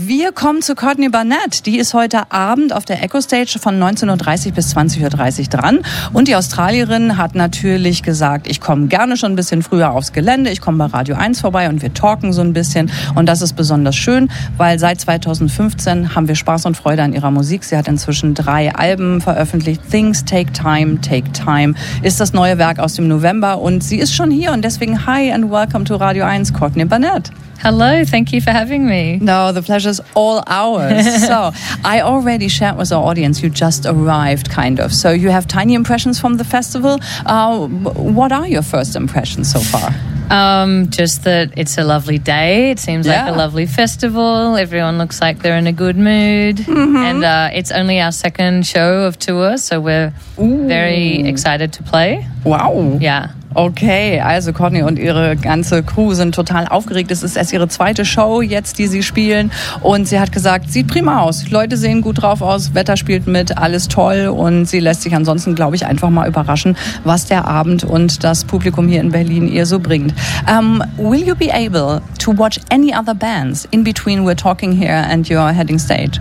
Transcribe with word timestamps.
Wir 0.00 0.30
kommen 0.30 0.62
zu 0.62 0.76
Courtney 0.76 1.08
Barnett. 1.08 1.66
Die 1.66 1.76
ist 1.76 1.92
heute 1.92 2.30
Abend 2.30 2.72
auf 2.72 2.84
der 2.84 3.02
Echo 3.02 3.20
Stage 3.20 3.58
von 3.60 3.82
19.30 3.82 4.52
bis 4.52 4.76
20.30 4.76 5.42
Uhr 5.42 5.48
dran. 5.48 5.80
Und 6.12 6.28
die 6.28 6.36
Australierin 6.36 7.18
hat 7.18 7.34
natürlich 7.34 8.04
gesagt, 8.04 8.46
ich 8.46 8.60
komme 8.60 8.86
gerne 8.86 9.16
schon 9.16 9.32
ein 9.32 9.36
bisschen 9.36 9.62
früher 9.62 9.90
aufs 9.90 10.12
Gelände. 10.12 10.50
Ich 10.50 10.60
komme 10.60 10.78
bei 10.78 10.96
Radio 10.96 11.16
1 11.16 11.40
vorbei 11.40 11.68
und 11.68 11.82
wir 11.82 11.92
talken 11.94 12.32
so 12.32 12.42
ein 12.42 12.52
bisschen. 12.52 12.92
Und 13.16 13.26
das 13.28 13.42
ist 13.42 13.54
besonders 13.54 13.96
schön, 13.96 14.30
weil 14.56 14.78
seit 14.78 15.00
2015 15.00 16.14
haben 16.14 16.28
wir 16.28 16.36
Spaß 16.36 16.66
und 16.66 16.76
Freude 16.76 17.02
an 17.02 17.12
ihrer 17.12 17.32
Musik. 17.32 17.64
Sie 17.64 17.76
hat 17.76 17.88
inzwischen 17.88 18.34
drei 18.34 18.72
Alben 18.72 19.20
veröffentlicht. 19.20 19.82
Things 19.90 20.24
Take 20.24 20.52
Time, 20.52 21.00
Take 21.00 21.32
Time 21.32 21.74
ist 22.02 22.20
das 22.20 22.32
neue 22.32 22.56
Werk 22.58 22.78
aus 22.78 22.94
dem 22.94 23.08
November. 23.08 23.58
Und 23.60 23.82
sie 23.82 23.98
ist 23.98 24.14
schon 24.14 24.30
hier 24.30 24.52
und 24.52 24.64
deswegen 24.64 25.06
hi 25.06 25.32
and 25.32 25.50
welcome 25.50 25.84
to 25.84 25.96
Radio 25.96 26.24
1, 26.24 26.54
Courtney 26.54 26.84
Barnett. 26.84 27.32
Hello, 27.60 28.04
thank 28.04 28.32
you 28.32 28.40
for 28.40 28.50
having 28.50 28.86
me. 28.86 29.18
No, 29.20 29.50
the 29.52 29.62
pleasure's 29.62 30.00
all 30.14 30.44
ours. 30.46 31.26
so, 31.26 31.50
I 31.84 32.02
already 32.02 32.48
shared 32.48 32.76
with 32.76 32.92
our 32.92 33.02
audience, 33.02 33.42
you 33.42 33.50
just 33.50 33.84
arrived, 33.84 34.48
kind 34.48 34.78
of. 34.78 34.94
So, 34.94 35.10
you 35.10 35.30
have 35.30 35.48
tiny 35.48 35.74
impressions 35.74 36.20
from 36.20 36.36
the 36.36 36.44
festival. 36.44 36.98
Uh, 37.26 37.66
what 37.66 38.30
are 38.30 38.46
your 38.46 38.62
first 38.62 38.94
impressions 38.94 39.52
so 39.52 39.58
far? 39.58 39.90
Um, 40.30 40.90
just 40.90 41.24
that 41.24 41.52
it's 41.56 41.78
a 41.78 41.84
lovely 41.84 42.18
day. 42.18 42.70
It 42.70 42.78
seems 42.78 43.06
yeah. 43.06 43.24
like 43.24 43.34
a 43.34 43.36
lovely 43.36 43.66
festival. 43.66 44.56
Everyone 44.56 44.98
looks 44.98 45.20
like 45.20 45.40
they're 45.40 45.56
in 45.56 45.66
a 45.66 45.72
good 45.72 45.96
mood. 45.96 46.56
Mm-hmm. 46.56 46.96
And 46.96 47.24
uh, 47.24 47.50
it's 47.52 47.72
only 47.72 48.00
our 48.00 48.12
second 48.12 48.66
show 48.66 49.04
of 49.04 49.18
tour, 49.18 49.56
so 49.56 49.80
we're 49.80 50.12
Ooh. 50.38 50.68
very 50.68 51.22
excited 51.22 51.72
to 51.74 51.82
play. 51.82 52.26
Wow. 52.44 52.98
Yeah. 53.00 53.32
Okay, 53.58 54.20
also 54.20 54.52
Courtney 54.52 54.84
und 54.84 55.00
ihre 55.00 55.34
ganze 55.34 55.82
Crew 55.82 56.14
sind 56.14 56.32
total 56.32 56.68
aufgeregt. 56.68 57.10
Es 57.10 57.24
ist 57.24 57.36
erst 57.36 57.52
ihre 57.52 57.66
zweite 57.66 58.04
Show 58.04 58.40
jetzt, 58.40 58.78
die 58.78 58.86
sie 58.86 59.02
spielen. 59.02 59.50
Und 59.80 60.06
sie 60.06 60.20
hat 60.20 60.30
gesagt, 60.30 60.70
sieht 60.70 60.86
prima 60.86 61.22
aus. 61.22 61.50
Leute 61.50 61.76
sehen 61.76 62.00
gut 62.00 62.22
drauf 62.22 62.40
aus, 62.40 62.74
Wetter 62.74 62.96
spielt 62.96 63.26
mit, 63.26 63.58
alles 63.58 63.88
toll. 63.88 64.28
Und 64.28 64.66
sie 64.66 64.78
lässt 64.78 65.02
sich 65.02 65.12
ansonsten, 65.12 65.56
glaube 65.56 65.74
ich, 65.74 65.86
einfach 65.86 66.08
mal 66.08 66.28
überraschen, 66.28 66.76
was 67.02 67.26
der 67.26 67.48
Abend 67.48 67.82
und 67.82 68.22
das 68.22 68.44
Publikum 68.44 68.86
hier 68.86 69.00
in 69.00 69.10
Berlin 69.10 69.48
ihr 69.48 69.66
so 69.66 69.80
bringt. 69.80 70.14
Um, 70.48 70.80
will 70.96 71.26
you 71.26 71.34
be 71.34 71.50
able 71.52 72.00
to 72.20 72.38
watch 72.38 72.60
any 72.70 72.94
other 72.94 73.12
bands 73.12 73.66
in 73.72 73.82
between 73.82 74.20
we're 74.20 74.36
talking 74.36 74.70
here 74.70 75.04
and 75.10 75.26
you're 75.26 75.52
heading 75.52 75.80
stage? 75.80 76.20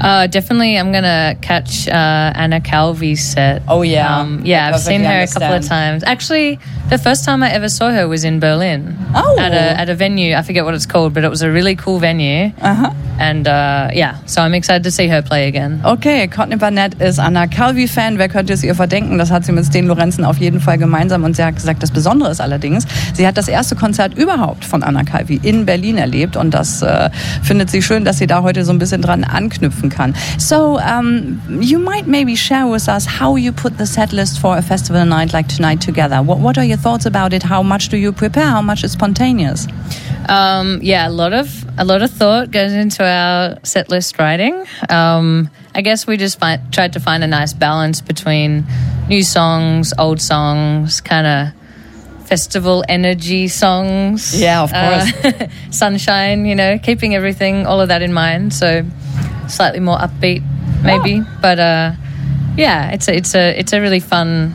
Uh, 0.00 0.26
definitely, 0.26 0.76
I'm 0.78 0.92
gonna 0.92 1.36
catch 1.40 1.88
uh, 1.88 2.32
Anna 2.34 2.60
Calvi's 2.60 3.22
set. 3.22 3.62
Oh 3.68 3.82
yeah, 3.82 4.20
um, 4.20 4.42
yeah. 4.44 4.70
I've 4.74 4.80
seen 4.80 5.02
her 5.02 5.12
understand. 5.12 5.42
a 5.42 5.46
couple 5.46 5.56
of 5.56 5.66
times. 5.66 6.04
Actually, 6.04 6.58
the 6.90 6.98
first 6.98 7.24
time 7.24 7.42
I 7.42 7.50
ever 7.50 7.68
saw 7.68 7.90
her 7.90 8.06
was 8.08 8.24
in 8.24 8.40
Berlin. 8.40 8.96
Oh, 9.14 9.38
at 9.38 9.52
a 9.52 9.80
at 9.80 9.88
a 9.88 9.94
venue. 9.94 10.34
I 10.34 10.42
forget 10.42 10.64
what 10.64 10.74
it's 10.74 10.86
called, 10.86 11.14
but 11.14 11.24
it 11.24 11.30
was 11.30 11.42
a 11.42 11.50
really 11.50 11.76
cool 11.76 11.98
venue. 11.98 12.52
Uh 12.60 12.74
huh. 12.74 12.90
And 13.18 13.46
uh, 13.46 13.90
yeah, 13.92 14.18
so 14.26 14.42
I'm 14.42 14.54
excited 14.54 14.82
to 14.84 14.90
see 14.90 15.06
her 15.08 15.22
play 15.22 15.46
again. 15.46 15.80
Okay, 15.84 16.26
Courtney 16.26 16.56
Barnett 16.56 17.00
ist 17.00 17.20
Anna 17.20 17.46
Calvi-Fan. 17.46 18.18
Wer 18.18 18.28
könnte 18.28 18.52
es 18.52 18.64
ihr 18.64 18.74
verdenken? 18.74 19.18
Das 19.18 19.30
hat 19.30 19.44
sie 19.44 19.52
mit 19.52 19.64
Sten 19.64 19.86
Lorenzen 19.86 20.24
auf 20.24 20.38
jeden 20.38 20.60
Fall 20.60 20.78
gemeinsam. 20.78 21.22
Und 21.22 21.36
sie 21.36 21.44
hat 21.44 21.54
gesagt, 21.54 21.82
das 21.82 21.92
Besondere 21.92 22.30
ist 22.30 22.40
allerdings, 22.40 22.86
sie 23.14 23.26
hat 23.26 23.36
das 23.36 23.46
erste 23.46 23.76
Konzert 23.76 24.14
überhaupt 24.18 24.64
von 24.64 24.82
Anna 24.82 25.04
Calvi 25.04 25.38
in 25.42 25.64
Berlin 25.64 25.96
erlebt. 25.96 26.36
Und 26.36 26.52
das 26.52 26.82
äh, 26.82 27.08
findet 27.42 27.70
sie 27.70 27.82
schön, 27.82 28.04
dass 28.04 28.18
sie 28.18 28.26
da 28.26 28.42
heute 28.42 28.64
so 28.64 28.72
ein 28.72 28.80
bisschen 28.80 29.00
dran 29.00 29.22
anknüpfen 29.22 29.83
kann. 29.90 30.14
So, 30.38 30.78
um, 30.80 31.40
you 31.48 31.78
might 31.78 32.06
maybe 32.06 32.34
share 32.34 32.66
with 32.66 32.88
us 32.88 33.06
how 33.06 33.36
you 33.36 33.52
put 33.52 33.78
the 33.78 33.86
set 33.86 34.12
list 34.12 34.40
for 34.40 34.56
a 34.56 34.62
festival 34.62 35.04
night 35.04 35.32
like 35.32 35.48
tonight 35.48 35.80
together. 35.80 36.22
What, 36.22 36.38
what 36.38 36.58
are 36.58 36.64
your 36.64 36.76
thoughts 36.76 37.06
about 37.06 37.32
it? 37.32 37.42
How 37.42 37.62
much 37.62 37.88
do 37.88 37.96
you 37.96 38.12
prepare? 38.12 38.46
How 38.46 38.62
much 38.62 38.84
is 38.84 38.92
spontaneous? 38.92 39.66
Um, 40.28 40.80
yeah, 40.82 41.08
a 41.08 41.10
lot 41.10 41.32
of 41.32 41.64
a 41.78 41.84
lot 41.84 42.02
of 42.02 42.10
thought 42.10 42.50
goes 42.50 42.72
into 42.72 43.04
our 43.04 43.58
set 43.62 43.90
list 43.90 44.18
writing. 44.18 44.64
Um, 44.88 45.50
I 45.74 45.82
guess 45.82 46.06
we 46.06 46.16
just 46.16 46.38
find, 46.38 46.72
tried 46.72 46.92
to 46.94 47.00
find 47.00 47.24
a 47.24 47.26
nice 47.26 47.52
balance 47.52 48.00
between 48.00 48.64
new 49.08 49.22
songs, 49.22 49.92
old 49.98 50.20
songs, 50.20 51.00
kind 51.00 51.26
of 51.26 52.26
festival 52.26 52.84
energy 52.88 53.48
songs. 53.48 54.40
Yeah, 54.40 54.62
of 54.62 54.72
course. 54.72 55.24
Uh, 55.24 55.48
sunshine, 55.70 56.46
you 56.46 56.54
know, 56.54 56.78
keeping 56.78 57.14
everything, 57.14 57.66
all 57.66 57.80
of 57.80 57.88
that 57.88 58.02
in 58.02 58.12
mind. 58.12 58.54
So 58.54 58.84
slightly 59.48 59.80
more 59.80 59.98
upbeat, 59.98 60.42
maybe. 60.82 61.20
Oh. 61.20 61.38
But 61.40 61.58
uh, 61.58 61.92
yeah, 62.56 62.90
it's 62.92 63.08
a, 63.08 63.14
it's 63.14 63.34
a 63.34 63.58
it's 63.58 63.72
a 63.72 63.80
really 63.80 64.00
fun 64.00 64.54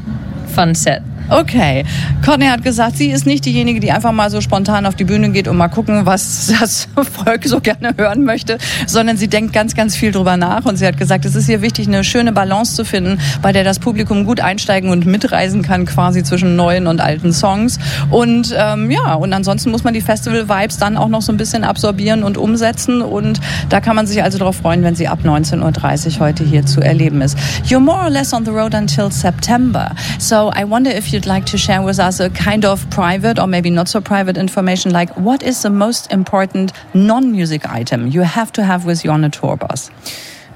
fun 0.50 0.76
set. 0.76 1.02
Okay. 1.30 1.86
Courtney 2.26 2.48
hat 2.48 2.64
gesagt, 2.64 2.98
sie 2.98 3.12
ist 3.12 3.28
nicht 3.28 3.46
diejenige, 3.46 3.80
die 3.80 3.92
einfach 3.92 4.12
mal 4.12 4.32
so 4.32 4.42
spontan 4.42 4.88
auf 4.88 4.96
die 4.96 5.04
Bühne 5.04 5.30
geht 5.30 5.48
und 5.48 5.58
mal 5.58 5.68
gucken, 5.68 6.06
was 6.06 6.52
das 6.60 6.88
Volk 6.96 7.46
so 7.46 7.60
gerne 7.60 7.94
hören 7.98 8.24
möchte, 8.24 8.58
sondern 8.88 9.16
sie 9.16 9.28
denkt 9.28 9.54
ganz, 9.54 9.76
ganz 9.76 9.96
viel 9.96 10.12
drüber 10.12 10.38
nach 10.38 10.66
und 10.66 10.78
sie 10.78 10.88
hat 10.88 10.98
gesagt, 10.98 11.26
es 11.26 11.36
ist 11.36 11.48
ihr 11.48 11.62
wichtig, 11.62 11.88
eine 11.88 12.04
schöne 12.04 12.32
Balance 12.32 12.76
zu 12.76 12.84
finden, 12.84 13.20
bei 13.42 13.52
der 13.52 13.64
das 13.64 13.78
Publikum 13.78 14.26
gut 14.26 14.40
einsteigen 14.40 14.90
und 14.90 15.06
mitreisen 15.06 15.62
kann, 15.62 15.86
quasi 15.86 16.24
zwischen 16.24 16.56
neuen 16.56 16.88
und 16.88 17.00
alten 17.00 17.32
Songs. 17.32 17.78
Und 18.10 18.56
ähm, 18.58 18.90
ja, 18.90 19.14
und 19.14 19.32
ansonsten 19.32 19.70
muss 19.70 19.84
man 19.84 19.94
die 19.94 20.02
Festival-Vibes 20.02 20.78
dann 20.78 20.98
auch 20.98 21.10
noch 21.10 21.22
so 21.22 21.32
ein 21.32 21.38
bisschen 21.38 21.64
absorbieren 21.64 22.24
und 22.24 22.38
umsetzen 22.38 23.02
und 23.04 23.40
da 23.70 23.82
kann 23.82 23.96
man 23.96 24.08
sich 24.08 24.24
also 24.24 24.40
darauf 24.40 24.56
freuen, 24.56 24.84
wenn 24.84 24.96
sie 24.96 25.08
ab 25.08 25.20
19.30 25.24 26.16
Uhr 26.16 26.20
heute 26.26 26.44
hier 26.44 26.66
zu 26.66 26.82
erleben 26.82 27.22
ist. 27.22 27.38
You're 27.66 27.80
more 27.80 28.04
or 28.04 28.10
less 28.10 28.34
on 28.34 28.46
the 28.46 28.52
road 28.52 28.74
until 28.74 29.12
September. 29.12 29.92
So 30.18 30.52
I 30.58 30.68
wonder 30.68 30.96
if 30.96 31.08
you 31.08 31.19
you'd 31.20 31.26
like 31.26 31.46
to 31.46 31.58
share 31.58 31.82
with 31.82 32.00
us 32.00 32.22
a 32.22 32.30
kind 32.30 32.64
of 32.64 32.90
private 32.92 33.38
or 33.40 33.46
maybe 33.46 33.70
not 33.70 33.90
so 33.90 34.00
private 34.00 34.38
information, 34.38 34.94
like 34.94 35.10
what 35.18 35.44
is 35.44 35.62
the 35.64 35.70
most 35.70 36.10
important 36.14 36.72
non 36.94 37.34
music 37.34 37.70
item 37.70 38.08
you 38.08 38.22
have 38.22 38.54
to 38.54 38.64
have 38.64 38.86
with 38.86 39.04
you 39.04 39.12
on 39.12 39.26
a 39.26 39.30
tour 39.30 39.58
bus? 39.58 39.92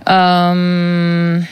Um, 0.07 1.45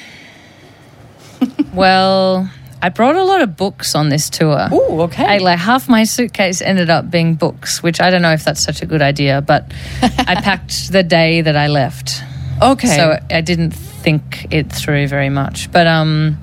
well, 1.73 2.49
I 2.81 2.87
brought 2.87 3.17
a 3.17 3.23
lot 3.23 3.41
of 3.41 3.57
books 3.57 3.95
on 3.95 4.07
this 4.07 4.29
tour. 4.29 4.69
Oh, 4.71 5.01
okay. 5.01 5.25
I, 5.25 5.37
like 5.39 5.59
half 5.59 5.89
my 5.89 6.05
suitcase 6.05 6.61
ended 6.61 6.89
up 6.89 7.11
being 7.11 7.35
books, 7.35 7.83
which 7.83 7.99
I 7.99 8.11
don't 8.11 8.21
know 8.21 8.31
if 8.31 8.45
that's 8.45 8.63
such 8.63 8.81
a 8.81 8.85
good 8.85 9.01
idea, 9.01 9.41
but 9.41 9.69
I 10.01 10.35
packed 10.41 10.89
the 10.93 11.03
day 11.03 11.41
that 11.41 11.57
I 11.57 11.67
left. 11.67 12.23
Okay. 12.61 12.95
So 12.95 13.19
I 13.29 13.41
didn't 13.41 13.71
think 13.71 14.47
it 14.51 14.71
through 14.71 15.07
very 15.07 15.29
much. 15.29 15.69
But 15.69 15.87
um 15.87 16.37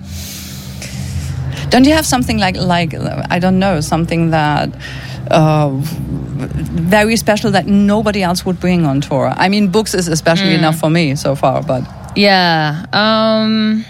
don't 1.70 1.86
you 1.86 1.94
have 1.94 2.06
something 2.06 2.38
like 2.38 2.56
like 2.56 2.94
I 3.30 3.38
don't 3.38 3.58
know 3.58 3.80
something 3.80 4.30
that 4.30 4.70
uh, 5.30 5.70
very 5.72 7.16
special 7.16 7.50
that 7.52 7.66
nobody 7.66 8.22
else 8.22 8.44
would 8.46 8.60
bring 8.60 8.86
on 8.86 9.00
tour? 9.00 9.32
I 9.36 9.48
mean, 9.48 9.68
books 9.68 9.94
is 9.94 10.08
especially 10.08 10.54
mm. 10.54 10.58
enough 10.58 10.78
for 10.78 10.90
me 10.90 11.16
so 11.16 11.34
far, 11.34 11.62
but 11.62 11.82
yeah. 12.16 12.86
Um, 12.92 13.84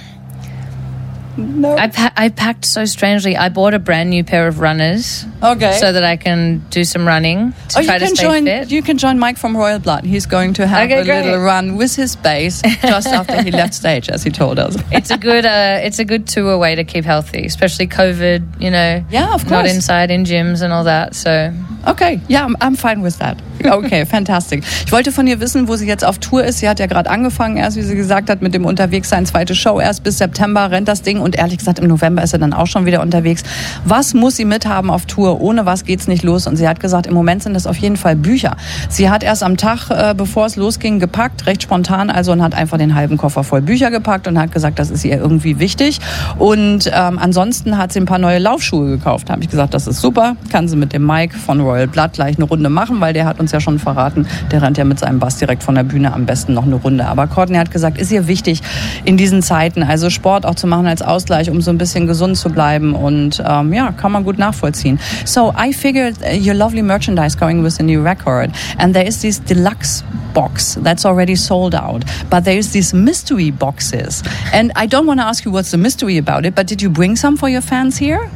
no. 1.38 1.76
I, 1.76 1.88
pa- 1.88 2.12
I 2.16 2.28
packed 2.28 2.64
so 2.64 2.84
strangely. 2.84 3.36
I 3.36 3.48
bought 3.48 3.74
a 3.74 3.78
brand 3.78 4.10
new 4.10 4.24
pair 4.24 4.46
of 4.48 4.60
runners. 4.60 5.24
Okay. 5.42 5.78
So 5.78 5.92
that 5.92 6.04
I 6.04 6.16
can 6.16 6.58
do 6.70 6.84
some 6.84 7.06
running 7.06 7.52
to 7.52 7.78
oh, 7.78 7.82
try 7.84 7.94
you 7.94 8.00
can 8.00 8.00
to 8.00 8.16
stay 8.16 8.22
join, 8.24 8.44
fit. 8.44 8.70
You 8.70 8.82
can 8.82 8.98
join 8.98 9.18
Mike 9.18 9.38
from 9.38 9.56
Royal 9.56 9.78
Blood. 9.78 10.04
He's 10.04 10.26
going 10.26 10.54
to 10.54 10.66
have 10.66 10.84
okay, 10.90 11.00
a 11.00 11.04
great. 11.04 11.24
little 11.24 11.40
run 11.40 11.76
with 11.76 11.94
his 11.94 12.16
base 12.16 12.60
just 12.62 13.06
after 13.08 13.42
he 13.42 13.50
left 13.50 13.74
stage, 13.82 14.08
as 14.08 14.22
he 14.22 14.30
told 14.30 14.58
us. 14.58 14.76
it's 14.90 15.10
a 15.10 15.18
good 15.18 15.46
uh, 15.46 15.78
it's 15.82 15.98
a 15.98 16.04
good 16.04 16.26
tour 16.26 16.58
way 16.58 16.74
to 16.74 16.84
keep 16.84 17.04
healthy, 17.04 17.44
especially 17.46 17.86
COVID. 17.86 18.60
You 18.60 18.70
know. 18.70 19.04
Yeah, 19.10 19.34
of 19.34 19.42
course. 19.42 19.50
Not 19.50 19.66
inside 19.66 20.10
in 20.10 20.24
gyms 20.24 20.62
and 20.62 20.72
all 20.72 20.84
that. 20.84 21.14
So. 21.14 21.52
Okay, 21.86 22.20
Yeah, 22.28 22.44
I'm, 22.44 22.56
I'm 22.60 22.74
fine 22.74 23.00
with 23.02 23.18
that. 23.18 23.40
Okay, 23.78 24.06
fantastic. 24.06 24.64
Ich 24.86 24.92
wollte 24.92 25.12
von 25.12 25.26
ihr 25.26 25.40
wissen, 25.40 25.68
wo 25.68 25.76
sie 25.76 25.86
jetzt 25.86 26.04
auf 26.04 26.18
Tour 26.18 26.44
ist. 26.44 26.58
Sie 26.58 26.68
hat 26.68 26.78
ja 26.78 26.86
gerade 26.86 27.10
angefangen, 27.10 27.56
erst 27.56 27.76
wie 27.76 27.82
sie 27.82 27.94
gesagt 27.94 28.30
hat, 28.30 28.42
mit 28.42 28.54
dem 28.54 28.64
Unterwegssein. 28.64 29.26
Zweite 29.26 29.54
Show 29.54 29.78
erst 29.80 30.02
bis 30.02 30.18
September 30.18 30.70
rennt 30.70 30.88
das 30.88 31.02
Ding 31.02 31.20
und 31.20 31.36
ehrlich 31.36 31.58
gesagt 31.58 31.78
im 31.78 31.88
November 31.88 32.22
ist 32.22 32.30
sie 32.30 32.38
dann 32.38 32.52
auch 32.52 32.66
schon 32.66 32.86
wieder 32.86 33.02
unterwegs. 33.02 33.42
Was 33.84 34.14
muss 34.14 34.36
sie 34.36 34.44
mithaben 34.44 34.90
auf 34.90 35.06
Tour? 35.06 35.40
Ohne 35.40 35.66
was 35.66 35.84
geht's 35.84 36.08
nicht 36.08 36.22
los? 36.22 36.46
Und 36.46 36.56
sie 36.56 36.68
hat 36.68 36.80
gesagt, 36.80 37.06
im 37.06 37.14
Moment 37.14 37.42
sind 37.42 37.54
das 37.54 37.66
auf 37.66 37.76
jeden 37.76 37.96
Fall 37.96 38.16
Bücher. 38.16 38.56
Sie 38.88 39.10
hat 39.10 39.22
erst 39.22 39.42
am 39.42 39.56
Tag, 39.56 39.90
äh, 39.90 40.14
bevor 40.14 40.46
es 40.46 40.56
losging, 40.56 40.98
gepackt, 40.98 41.46
recht 41.46 41.62
spontan 41.62 42.10
also 42.10 42.32
und 42.32 42.42
hat 42.42 42.54
einfach 42.54 42.78
den 42.78 42.94
halben 42.94 43.16
Koffer 43.16 43.44
voll 43.44 43.62
Bücher 43.62 43.90
gepackt 43.90 44.26
und 44.26 44.38
hat 44.38 44.52
gesagt, 44.52 44.78
das 44.78 44.90
ist 44.90 45.04
ihr 45.04 45.18
irgendwie 45.18 45.58
wichtig. 45.58 46.00
Und 46.38 46.90
ähm, 46.92 47.18
ansonsten 47.18 47.78
hat 47.78 47.92
sie 47.92 48.00
ein 48.00 48.06
paar 48.06 48.18
neue 48.18 48.38
Laufschuhe 48.38 48.90
gekauft. 48.90 49.30
Habe 49.30 49.42
ich 49.42 49.50
gesagt, 49.50 49.74
das 49.74 49.86
ist 49.86 50.00
super, 50.00 50.36
kann 50.50 50.68
sie 50.68 50.76
mit 50.76 50.92
dem 50.92 51.06
Mike 51.06 51.36
von 51.36 51.60
Royal 51.60 51.86
Blood 51.86 52.12
gleich 52.14 52.36
eine 52.36 52.44
Runde 52.44 52.70
machen, 52.70 53.00
weil 53.00 53.12
der 53.12 53.26
hat 53.26 53.40
uns 53.40 53.47
ja 53.52 53.60
schon 53.60 53.78
verraten, 53.78 54.26
der 54.50 54.62
rennt 54.62 54.78
ja 54.78 54.84
mit 54.84 54.98
seinem 54.98 55.18
Bass 55.18 55.36
direkt 55.36 55.62
von 55.62 55.74
der 55.74 55.82
Bühne 55.82 56.12
am 56.12 56.26
besten 56.26 56.54
noch 56.54 56.64
eine 56.64 56.76
Runde. 56.76 57.06
Aber 57.06 57.26
Courtney 57.26 57.56
hat 57.56 57.70
gesagt, 57.70 57.98
ist 57.98 58.10
ihr 58.12 58.28
wichtig 58.28 58.62
in 59.04 59.16
diesen 59.16 59.42
Zeiten, 59.42 59.82
also 59.82 60.10
Sport 60.10 60.46
auch 60.46 60.54
zu 60.54 60.66
machen 60.66 60.86
als 60.86 61.02
Ausgleich, 61.02 61.50
um 61.50 61.60
so 61.60 61.70
ein 61.70 61.78
bisschen 61.78 62.06
gesund 62.06 62.36
zu 62.36 62.50
bleiben 62.50 62.94
und 62.94 63.42
ähm, 63.46 63.72
ja, 63.72 63.92
kann 63.92 64.12
man 64.12 64.24
gut 64.24 64.38
nachvollziehen. 64.38 64.98
So 65.24 65.52
I 65.58 65.72
figured 65.72 66.16
uh, 66.22 66.34
your 66.34 66.54
lovely 66.54 66.82
merchandise 66.82 67.36
going 67.36 67.62
with 67.62 67.76
the 67.76 67.82
new 67.82 68.02
record 68.02 68.50
and 68.78 68.94
there 68.94 69.06
is 69.06 69.20
this 69.20 69.42
deluxe 69.42 70.04
box 70.34 70.78
that's 70.82 71.04
already 71.04 71.36
sold 71.36 71.74
out, 71.74 72.04
but 72.30 72.44
there 72.44 72.58
is 72.58 72.72
these 72.72 72.94
mystery 72.94 73.50
boxes 73.50 74.22
and 74.52 74.72
I 74.76 74.86
don't 74.86 75.06
want 75.06 75.20
to 75.20 75.26
ask 75.26 75.44
you 75.44 75.52
what's 75.52 75.70
the 75.70 75.78
mystery 75.78 76.18
about 76.18 76.44
it, 76.44 76.54
but 76.54 76.66
did 76.66 76.82
you 76.82 76.90
bring 76.90 77.16
some 77.16 77.36
for 77.36 77.48
your 77.48 77.62
fans 77.62 77.98
here? 77.98 78.30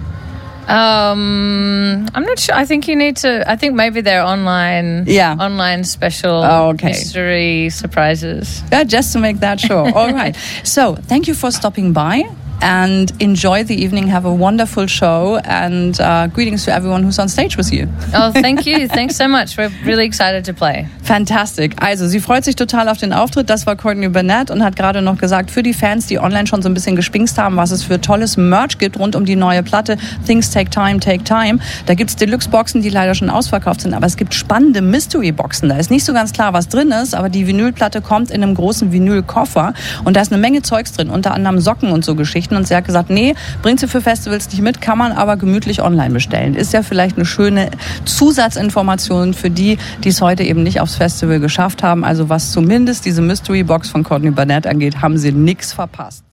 Um, 0.68 2.06
I'm 2.14 2.24
not 2.24 2.38
sure. 2.38 2.54
I 2.54 2.64
think 2.64 2.88
you 2.88 2.96
need 2.96 3.16
to. 3.18 3.48
I 3.50 3.56
think 3.56 3.74
maybe 3.74 4.00
they're 4.00 4.22
online. 4.24 5.04
Yeah. 5.06 5.36
Online 5.38 5.84
special 5.84 6.42
Oh, 6.42 6.68
okay. 6.70 6.88
mystery 6.88 7.68
surprises. 7.70 8.62
Yeah, 8.72 8.84
just 8.84 9.12
to 9.14 9.18
make 9.18 9.40
that 9.40 9.60
sure. 9.60 9.90
All 9.96 10.12
right. 10.12 10.36
So, 10.64 10.94
thank 10.94 11.26
you 11.28 11.34
for 11.34 11.50
stopping 11.50 11.92
by 11.92 12.24
and 12.62 13.12
enjoy 13.20 13.64
the 13.64 13.74
evening. 13.74 14.06
Have 14.06 14.24
a 14.24 14.32
wonderful 14.32 14.86
show 14.86 15.38
and 15.44 16.00
uh, 16.00 16.28
greetings 16.28 16.64
to 16.64 16.72
everyone 16.72 17.02
who's 17.02 17.18
on 17.18 17.28
stage 17.28 17.56
with 17.56 17.72
you. 17.72 17.88
Oh, 18.14 18.30
thank 18.30 18.64
you. 18.64 18.88
Thanks 18.88 19.16
so 19.16 19.28
much. 19.28 19.56
We're 19.58 19.70
really 19.84 20.06
excited 20.06 20.44
to 20.46 20.54
play. 20.54 20.86
Fantastic. 21.02 21.74
Also, 21.82 22.06
sie 22.06 22.20
freut 22.20 22.44
sich 22.44 22.56
total 22.56 22.88
auf 22.88 22.98
den 22.98 23.12
Auftritt. 23.12 23.50
Das 23.50 23.66
war 23.66 23.76
Courtney 23.76 24.08
Burnett 24.08 24.50
und 24.50 24.62
hat 24.62 24.76
gerade 24.76 25.02
noch 25.02 25.18
gesagt, 25.18 25.50
für 25.50 25.62
die 25.62 25.74
Fans, 25.74 26.06
die 26.06 26.18
online 26.18 26.46
schon 26.46 26.62
so 26.62 26.68
ein 26.68 26.74
bisschen 26.74 26.96
gespingst 26.96 27.36
haben, 27.38 27.56
was 27.56 27.72
es 27.72 27.82
für 27.82 28.00
tolles 28.00 28.36
Merch 28.36 28.78
gibt 28.78 28.98
rund 28.98 29.16
um 29.16 29.24
die 29.24 29.36
neue 29.36 29.62
Platte 29.62 29.96
Things 30.26 30.50
Take 30.50 30.70
Time, 30.70 31.00
Take 31.00 31.24
Time. 31.24 31.58
Da 31.86 31.94
gibt's 31.94 32.16
Deluxe-Boxen, 32.16 32.82
die 32.82 32.90
leider 32.90 33.14
schon 33.14 33.30
ausverkauft 33.30 33.80
sind, 33.80 33.94
aber 33.94 34.06
es 34.06 34.16
gibt 34.16 34.34
spannende 34.34 34.80
Mystery-Boxen. 34.80 35.68
Da 35.68 35.76
ist 35.76 35.90
nicht 35.90 36.04
so 36.04 36.12
ganz 36.12 36.32
klar, 36.32 36.52
was 36.52 36.68
drin 36.68 36.92
ist, 36.92 37.14
aber 37.14 37.28
die 37.28 37.46
Vinylplatte 37.46 38.00
kommt 38.00 38.30
in 38.30 38.42
einem 38.42 38.54
großen 38.54 38.92
Vinylkoffer 38.92 39.74
und 40.04 40.16
da 40.16 40.20
ist 40.20 40.32
eine 40.32 40.40
Menge 40.40 40.62
Zeugs 40.62 40.92
drin, 40.92 41.10
unter 41.10 41.34
anderem 41.34 41.58
Socken 41.58 41.90
und 41.90 42.04
so 42.04 42.14
Geschichten. 42.14 42.51
Und 42.56 42.68
sie 42.68 42.74
hat 42.76 42.84
gesagt, 42.84 43.10
nee, 43.10 43.34
bringt 43.62 43.80
sie 43.80 43.88
für 43.88 44.00
Festivals 44.00 44.50
nicht 44.50 44.62
mit, 44.62 44.80
kann 44.80 44.98
man 44.98 45.12
aber 45.12 45.36
gemütlich 45.36 45.82
online 45.82 46.10
bestellen. 46.10 46.54
Ist 46.54 46.72
ja 46.72 46.82
vielleicht 46.82 47.16
eine 47.16 47.26
schöne 47.26 47.70
Zusatzinformation 48.04 49.34
für 49.34 49.50
die, 49.50 49.78
die 50.04 50.08
es 50.08 50.20
heute 50.20 50.42
eben 50.42 50.62
nicht 50.62 50.80
aufs 50.80 50.96
Festival 50.96 51.40
geschafft 51.40 51.82
haben. 51.82 52.04
Also 52.04 52.28
was 52.28 52.52
zumindest 52.52 53.04
diese 53.04 53.22
Mystery 53.22 53.62
Box 53.62 53.88
von 53.88 54.02
Courtney 54.02 54.30
Burnett 54.30 54.66
angeht, 54.66 55.02
haben 55.02 55.18
sie 55.18 55.32
nichts 55.32 55.72
verpasst. 55.72 56.24